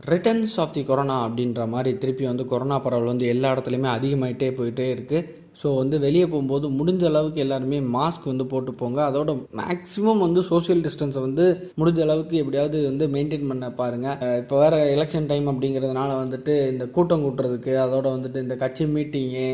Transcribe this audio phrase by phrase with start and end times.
[0.00, 4.86] Returns of the corona அப்படின்ற மாதிரி திருப்பி வந்து கொரோனா பரவல் வந்து எல்லா இடத்துலையுமே அதிகமாகிட்டே போயிட்டே
[4.94, 5.26] இருக்குது
[5.62, 9.10] ஸோ வந்து வெளியே போகும்போது முடிஞ்ச அளவுக்கு எல்லாருமே மாஸ்க் வந்து போட்டு போங்க.
[9.10, 14.78] அதோட மேக்ஸிமம் வந்து சோஷியல் டிஸ்டன்ஸை வந்து முடிஞ்ச அளவுக்கு எப்படியாவது வந்து மெயின்டைன் பண்ண பாருங்கள் இப்போ வேறு
[14.96, 19.48] எலெக்ஷன் டைம் அப்படிங்கிறதுனால வந்துட்டு இந்த கூட்டம் கூட்டுறதுக்கு அதோட வந்துட்டு இந்த கட்சி மீட்டிங்கு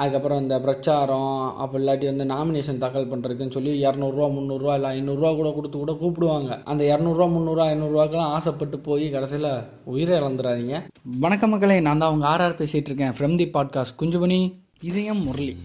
[0.00, 5.50] அதுக்கப்புறம் இந்த பிரச்சாரம் அப்போ இல்லாட்டி வந்து நாமினேஷன் தாக்கல் பண்ணுறதுக்குன்னு சொல்லி இரநூறுவா முந்நூறுரூவா இல்லை ஐநூறுரூவா கூட
[5.54, 6.62] கொடுத்து கூட கூப்பிடுவாங்க.
[6.64, 9.50] அந்த இரநூறுவா முந்நூறுரூவா ஐநூறுரூவாக்கெல்லாம் ஆசைப்பட்டு போய் கடைசியில்
[9.84, 10.78] உயிரை இழந்துடாதீங்க
[11.20, 13.16] வணக்க மக்களே நான் தான் அவங்க ஆர்ஆர் பேசிகிட்டு இருக்கேன்.
[13.18, 14.40] ஃப்ரம் தி பாட்காஸ்ட் குஞ்சுமணி
[14.82, 15.56] இதயம் முரளி.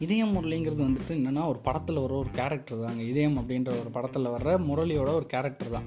[0.00, 3.02] இதயம் முரளிங்கிறது வந்துட்டு என்னென்னா ஒரு படத்தில் வர ஒரு கேரக்டர் தாங்க.
[3.02, 5.86] இதயம் அப்படின்ற ஒரு படத்தில் வர்ற முரளியோட ஒரு கேரக்டர் தான்.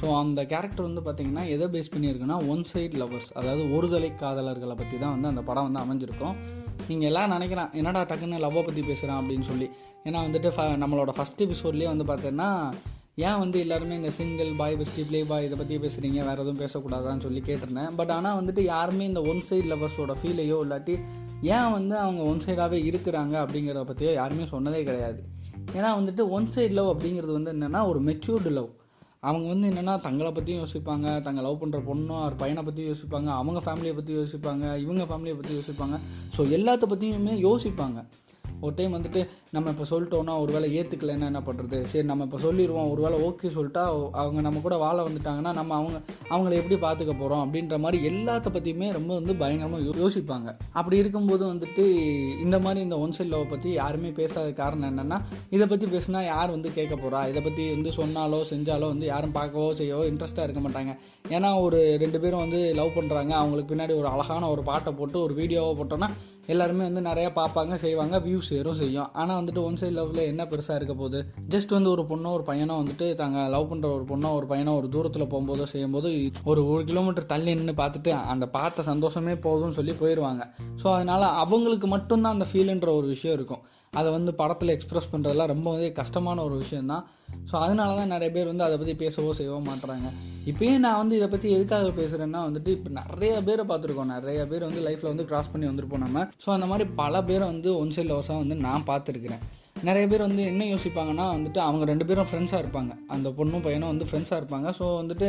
[0.00, 4.98] ஸோ அந்த கேரக்டர் வந்து பார்த்திங்கன்னா எதை பேஸ் பண்ணியிருக்குன்னா ஒன் சைட் லவர்ஸ் அதாவது ஒருதலை காதலர்களை பற்றி
[4.98, 6.36] தான் வந்து அந்த படம் வந்து அமைஞ்சிருக்கும்.
[6.88, 9.68] நீங்கள் எல்லாம் நினைக்கிறான் என்னடா டக்குன்னு லவ்வை பற்றி பேசுகிறான் அப்படின்னு சொல்லி.
[10.04, 12.50] ஏன்னா வந்துட்டு ஃப நம்மளோட ஃபஸ்ட் எபிசோட்லேயே வந்து பார்த்தீங்கன்னா
[13.26, 17.24] ஏன் வந்து எல்லாருமே இந்த single boy bestie play boy இதை பற்றி பேசுகிறீங்க வேறு எதுவும் பேசக்கூடாதான்னு
[17.26, 17.94] சொல்லி கேட்டிருந்தேன்.
[17.98, 20.94] பட் ஆனால் வந்துட்டு யாருமே இந்த ஒன் சைடு லவர்ஸோட ஃபீலையோ இல்லாட்டி
[21.54, 25.20] ஏன் வந்து அவங்க ஒன் சைடாகவே இருக்கிறாங்க அப்படிங்கிறத பற்றியோ யாருமே சொன்னதே கிடையாது.
[25.78, 28.70] ஏன்னா வந்துட்டு ஒன் சைடு லவ் அப்படிங்கிறது வந்து என்னென்னா ஒரு மெச்சூர்டு லவ்
[29.28, 33.60] அவங்க வந்து என்னென்னா தங்களை பற்றியும் யோசிப்பாங்க தங்க லவ் பண்ணுற பொண்ணும் அவர் பையனை பற்றி யோசிப்பாங்க அவங்க
[33.66, 35.96] ஃபேமிலியை பற்றி யோசிப்பாங்க இவங்க ஃபேமிலியை பற்றி யோசிப்பாங்க.
[36.36, 37.98] ஸோ எல்லாத்த பற்றியுமே யோசிப்பாங்க.
[38.60, 39.20] ஒரு டைம் வந்துட்டு
[39.50, 43.50] நம்ம இப்போ சொல்லிட்டோன்னா ஒரு வேளை ஏற்றுக்கலைன்னா என்ன பண்ணுறது சரி நம்ம இப்போ சொல்லிடுவோம் ஒரு வேளை ஓகே
[43.56, 43.82] சொல்லிட்டா
[44.22, 45.98] அவங்க நம்ம கூட வாழ வந்துட்டாங்கன்னா நம்ம அவங்க
[46.30, 50.48] அவங்கள எப்படி பார்த்துக்க போகிறோம் அப்படின்ற மாதிரி எல்லாத்த பற்றியுமே ரொம்ப வந்து பயங்கரமாக யோ யோசிப்பாங்க.
[50.72, 51.84] அப்படி இருக்கும்போது வந்துட்டு
[52.44, 55.18] இந்த மாதிரி இந்த ஒன் சைட் லவ் பற்றி யாருமே பேசாத காரணம் என்னென்னா
[55.50, 59.68] இதை பற்றி பேசினா யார் வந்து கேட்க போகிறா இதை பற்றி வந்து சொன்னாலோ செஞ்சாலோ வந்து யாரும் பார்க்கவோ
[59.80, 60.94] செய்யவோ இன்ட்ரெஸ்ட்டாக இருக்க மாட்டாங்க.
[61.36, 65.34] ஏன்னா ஒரு ரெண்டு பேரும் வந்து லவ் பண்ணுறாங்க அவங்களுக்கு பின்னாடி ஒரு அழகான ஒரு பாட்டை போட்டு ஒரு
[65.34, 66.10] வீடியோவை போட்டோன்னா
[66.52, 69.08] எல்லாருமே வந்து நிறையா பார்ப்பாங்க செய்வாங்க வியூஸ் ஏறும் செய்யும்.
[69.20, 71.18] ஆனால் வந்துட்டு ஒன் சைட் லவ்வில் என்ன பெருசாக இருக்க போகுது?
[71.54, 74.88] ஜஸ்ட் வந்து ஒரு பொண்ணோ ஒரு பையனோ வந்துட்டு தாங்க லவ் பண்ணுற ஒரு பொண்ணோ ஒரு பையனோ ஒரு
[74.94, 76.10] தூரத்தில் போகும்போதோ செய்யும்போது
[76.50, 80.44] ஒரு ஒரு கிலோமீட்டர் தள்ளி நின்று பார்த்துட்டு அந்த பார்த்த சந்தோஷமே போதும்னு சொல்லி போயிடுவாங்க
[80.82, 83.64] ஸோ அதனால் அவங்களுக்கு மட்டும்தான் அந்த ஃபீலுன்ற ஒரு விஷயம் இருக்கும்.
[83.98, 87.04] அதை வந்து படத்தில் எக்ஸ்ப்ரெஸ் பண்ணுறதுலாம் ரொம்பவே கஷ்டமான ஒரு விஷயந்தான்
[87.50, 90.08] ஸோ அதனால தான் நிறைய பேர் வந்து அதை பற்றி பேசவோ செய்யவோ மாட்டுறாங்க.
[90.50, 94.12] இப்போயும் நான் வந்து இதை பற்றி எதுக்காக பேசுகிறேன்னா வந்துட்டு இப்போ நிறைய பேரை பார்த்துருக்கோம்.
[94.16, 96.26] நிறைய பேர் வந்து லைஃப்பில் வந்து கிராஸ் பண்ணி வந்திருப்போம் நம்ம.
[96.44, 99.44] ஸோ அந்த மாதிரி பல பேரை வந்து ஒன் சைட் லவர்ஸாக வந்து நான் பார்த்துருக்கிறேன்.
[99.88, 102.92] நிறைய பேர் வந்து என்ன யோசிப்பாங்கன்னா வந்துட்டு அவங்க ரெண்டு பேரும் ஃப்ரெண்ட்ஸாக இருப்பாங்க.
[103.14, 104.68] அந்த பொண்ணும் பையனும் வந்து ஃப்ரெண்ட்ஸாக இருப்பாங்க.
[104.78, 105.28] ஸோ வந்துட்டு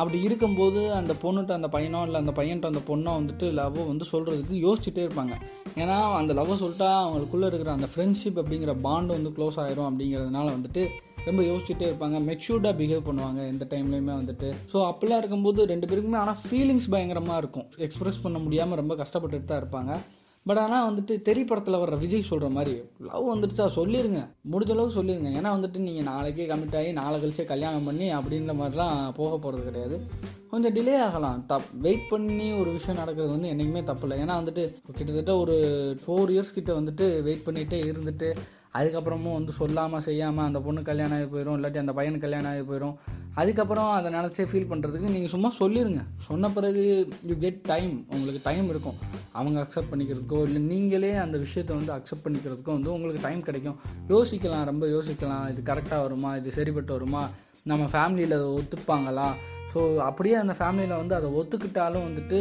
[0.00, 4.62] அப்படி இருக்கும்போது அந்த பொண்ணுகிட்ட அந்த பையனோ இல்லை அந்த பையன்ட்ட அந்த பொண்ணோ வந்துட்டு லவ் வந்து சொல்கிறதுக்கு
[4.66, 5.36] யோசிச்சுட்டே இருப்பாங்க.
[5.82, 10.84] ஏன்னா அந்த லவ்வை சொல்லிட்டா அவங்களுக்குள்ளே இருக்கிற அந்த ஃப்ரெண்ட்ஷிப் அப்படிங்கிற பாண்டு வந்து க்ளோஸ் ஆயிரும் அப்படிங்கிறதுனால வந்துட்டு
[11.28, 12.18] ரொம்ப யோசிச்சுட்டே இருப்பாங்க.
[12.28, 14.48] மெச்சூர்டாக பிஹேவ் பண்ணுவாங்க எந்த டைம்லையுமே வந்துட்டு.
[14.72, 17.68] ஸோ அப்படிலாம் இருக்கும்போது ரெண்டு பேருக்குமே ஆனால் ஃபீலிங்ஸ் பயங்கரமாக இருக்கும்.
[17.86, 19.92] எக்ஸ்ப்ரெஸ் பண்ண முடியாமல் ரொம்ப கஷ்டப்பட்டுட்டு தான் இருப்பாங்க.
[20.48, 22.74] பட் ஆனால் வந்துட்டு தெரி படத்தில் வர்ற விஜய் சொல்கிற மாதிரி
[23.08, 24.20] லவ் வந்துடுச்சா சொல்லிடுங்க
[24.52, 28.96] முடிஞ்ச அளவு சொல்லிடுங்க ஏன்னா வந்துட்டு நீங்கள் நாளைக்கே கமிட் ஆகி நாளை கழிச்சே கல்யாணம் பண்ணி அப்படின்ற மாதிரிலாம்
[29.18, 29.98] போக போகிறது கிடையாது.
[30.52, 31.42] கொஞ்சம் டிலே ஆகலாம்.
[31.50, 34.16] தப் வெயிட் பண்ணி ஒரு விஷயம் நடக்கிறது வந்து என்றைக்குமே தப்பு இல்லை.
[34.24, 34.64] ஏன்னா வந்துட்டு
[34.96, 35.58] கிட்டத்தட்ட ஒரு
[36.04, 38.30] ஃபோர் இயர்ஸ் கிட்ட வந்துட்டு வெயிட் பண்ணிகிட்டே இருந்துட்டு
[38.78, 42.96] அதுக்கப்புறமும் வந்து சொல்லாமல் செய்யாமல் அந்த பொண்ணு கல்யாணம் ஆகி போயிடும் இல்லாட்டி அந்த பையனுக்கு கல்யாணம் ஆகி போயிடும்
[43.40, 46.84] அதுக்கப்புறம் அதை நினச்சே ஃபீல் பண்ணுறதுக்கு நீங்கள் சும்மா சொல்லிடுங்க சொன்ன பிறகு
[47.30, 48.98] யூ கெட் டைம் உங்களுக்கு டைம் இருக்கும்.
[49.32, 53.78] அவங்க அக்செப்ட் பண்ணிக்கிறதுக்கோ இல்லை நீங்களே அந்த விஷயத்தை வந்து அக்செப்ட் பண்ணிக்கிறதுக்கோ வந்து உங்களுக்கு டைம் கிடைக்கும்.
[54.08, 55.46] யோசிக்கலாம் ரொம்ப யோசிக்கலாம்.
[55.52, 56.36] இது கரெக்டாக வருமா?
[56.36, 57.22] இது சரிப்பட்டு வருமா?
[57.66, 59.28] நம்ம ஃபேமிலியில் அதை ஒத்துப்பாங்களா?
[59.72, 62.38] ஸோ அப்படியே அந்த ஃபேமிலியில் வந்து அதை ஒத்துக்கிட்டாலும் வந்துட்டு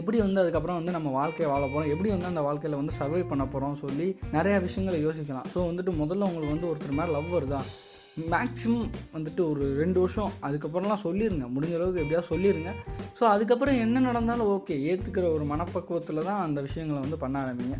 [0.00, 3.44] எப்படி வந்து அதுக்கப்புறம் வந்து நம்ம வாழ்க்கையை வாழ போகிறோம் எப்படி வந்து அந்த வாழ்க்கையில் வந்து சர்வை பண்ண
[3.44, 5.46] போகிறோம் சொல்லி நிறையா விஷயங்களை யோசிக்கலாம்.
[5.54, 7.60] ஸோ வந்துட்டு முதல்ல உங்களுக்கு வந்து ஒருத்தர் மேலே லவ் வருதா?
[8.34, 10.32] மேக்ஸிமம் வந்துட்டு ஒரு ரெண்டு வருஷம்.
[10.46, 12.72] அதுக்கப்புறம்லாம் சொல்லிடுங்க முடிஞ்ச அளவுக்கு எப்படியாவது சொல்லிடுங்க
[13.18, 17.78] ஸோ அதுக்கப்புறம் என்ன நடந்தாலும் ஓகே ஏற்றுக்கிற ஒரு மனப்பக்குவத்தில் தான் அந்த விஷயங்களை வந்து பண்ண ஆரம்பிங்க.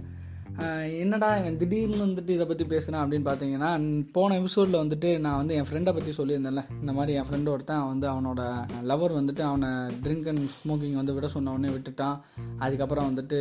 [0.98, 3.70] என்னடா இவன் திடீர்னு வந்துட்டு இதை பற்றி பேசுகிறேன் அப்படின்னு பார்த்தீங்கன்னா
[4.12, 6.64] போன எபிசோடில் வந்துட்டு நான் வந்து என் ஃப்ரெண்டை பற்றி சொல்லியிருந்தேன்ல.
[6.80, 8.40] இந்த மாதிரி என் ஃப்ரெண்டு ஒருத்தன் வந்து அவனோட
[8.82, 9.68] லவர் வந்துட்டு அவனை
[10.02, 12.18] ட்ரிங்க் அண்ட் ஸ்மோக்கிங் வந்து விட சொன்னவொடனே விட்டுட்டான்.
[12.58, 13.38] அதுக்கப்புறம் வந்துட்டு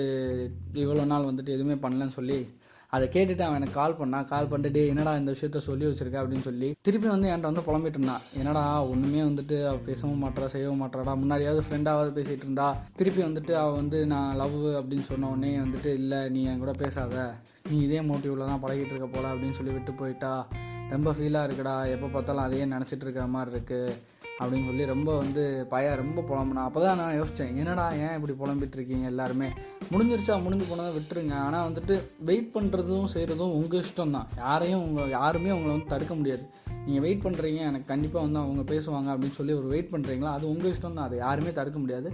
[0.74, 2.48] இவ்வளோ நாள் வந்துட்டு எதுவுமே பண்ணலன்னு சொல்லி
[2.92, 6.22] அதை கேட்டுட்டு அவன் எனக்கு கால் பண்ணான் கால் பண்ணிட்டு என்னடா இந்த விஷயத்த சொல்லி வச்சிருக்க?
[6.22, 10.82] அப்படின்னு சொல்லி திருப்பி வந்து என்கிட்ட வந்து புலம்பிட்டு இருந்தான் என்னடா ஒன்றுமே வந்துட்டு அவள் பேசவும் மாட்டா செய்யவும்
[10.82, 12.78] மாட்டாடா முன்னாடியாவது ஃப்ரெண்டாவது பேசிகிட்டு இருந்தா.
[12.96, 17.36] திருப்பி வந்துட்டு அவள் வந்து நான் லவ் அப்படின்னு சொன்ன உடனே வந்துட்டு இல்லை நீ என் கூட பேசாத.
[17.70, 20.48] நீ இதே மோட்டிவில் தான் பழகிட்டு இருக்க போல அப்படின்னு சொல்லி விட்டு போயிட்டா.
[20.94, 23.96] ரொம்ப ஃபீலாக இருக்குடா எப்போ பார்த்தாலும் அதையே நினச்சிட்டு இருக்கிற மாதிரி இருக்குது
[24.42, 25.42] அப்படின்னு சொல்லி ரொம்ப வந்து
[25.72, 26.62] பயா ரொம்ப புலம்புனா.
[26.68, 29.50] அப்போ தான் நான் யோசித்தேன் என்னடா ஏன் இப்படி புலம்பிட்டு இருக்கீங்க எல்லாருமே?
[29.92, 31.36] முடிஞ்சிருச்சா முடிஞ்சு போனதை விட்டுருங்க.
[31.48, 31.96] ஆனால் வந்துட்டு
[32.30, 34.30] வெயிட் பண்ணுறதும் செய்கிறதும் உங்கள் இஷ்டம் தான்.
[34.38, 36.46] யாரையும் உங்களை யாருமே உங்களை வந்து தடுக்க முடியாது.
[36.86, 40.74] நீங்கள் வெயிட் பண்ணுறீங்க எனக்கு கண்டிப்பாக வந்து அவங்க பேசுவாங்க அப்படின்னு சொல்லி ஒரு வெயிட் பண்ணுறீங்களா அது உங்கள்
[40.76, 41.08] இஷ்டம் தான்.
[41.10, 42.12] அதை யாருமே தடுக்க முடியாது.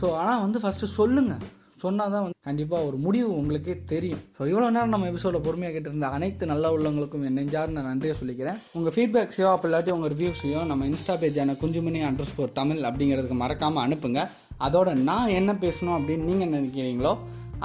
[0.00, 1.44] ஸோ ஆனால் வந்து ஃபஸ்ட்டு சொல்லுங்கள்
[1.82, 4.22] சொன்னால் தான் வந்து கண்டிப்பாக ஒரு முடிவு உங்களுக்கே தெரியும்.
[4.36, 8.58] ஸோ இவ்வளோ நேரம் நம்ம எபிசோட பொறுமையாக கேட்டிருந்த அனைத்து நல்ல உள்ளவங்களுக்கும் என் நெஞ்சார்ந்த நன்றியை சொல்லிக்கிறேன்.
[8.78, 13.84] உங்கள் ஃபீட்பேக்ஸையோ அப்போ இல்லாட்டி உங்கள் ரிவ்யூஸையோ நம்ம இன்ஸ்டா பேஜான குஞ்சுமணி அண்டர் ஸ்கோர் தமிழ் அப்படிங்கிறதுக்கு மறக்காமல்
[13.86, 14.22] அனுப்புங்க.
[14.68, 17.14] அதோட நான் என்ன பேசணும் அப்படின்னு நீங்கள் நினைக்கிறீங்களோ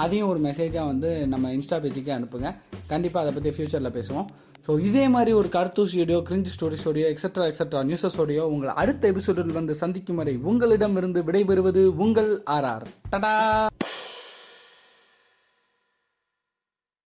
[0.04, 2.48] அதையும் ஒரு மெசேஜாக வந்து நம்ம இன்ஸ்டா பேஜுக்கே அனுப்புங்க.
[2.92, 4.28] கண்டிப்பாக அதை பற்றி ஃப்யூச்சரில் பேசுவோம்.
[4.66, 9.58] ஸோ இதே மாதிரி ஒரு கருத்தூஸ் வீடியோ கிரிஞ்ச் ஸ்டோரிஸோடையோ எக்ஸட்ரா எக்ஸட்ரா நியூஸஸ் ஸ்டோரியோ உங்களை அடுத்த எபிசோடில்
[9.60, 13.34] வந்து சந்திக்கும் வரை உங்களிடமிருந்து விடைபெறுவது உங்கள் ஆர்ஆர் டடா